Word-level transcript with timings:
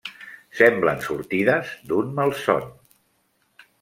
Semblen 0.59 1.03
sortides 1.07 1.75
d'un 1.91 2.09
malson. 2.21 2.67